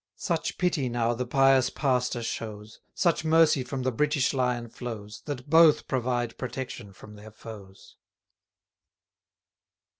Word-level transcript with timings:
Such 0.17 0.57
pity 0.57 0.89
now 0.89 1.13
the 1.13 1.27
pious 1.27 1.69
pastor 1.69 2.23
shows, 2.23 2.79
Such 2.95 3.23
mercy 3.23 3.63
from 3.63 3.83
the 3.83 3.91
British 3.91 4.33
Lion 4.33 4.67
flows, 4.67 5.21
That 5.25 5.47
both 5.47 5.87
provide 5.87 6.39
protection 6.39 6.91
from 6.91 7.13
their 7.13 7.29
foes. 7.29 7.97